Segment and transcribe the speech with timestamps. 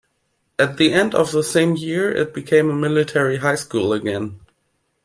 [0.57, 4.39] At the end of the same year, it became a military high school again.